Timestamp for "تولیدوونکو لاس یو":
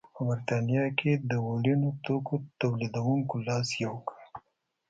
2.61-3.95